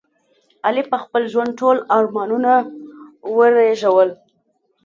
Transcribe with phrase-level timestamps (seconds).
[0.65, 2.51] علي په خپل ژوند ټول ارمانونه
[3.35, 4.09] ورېژول.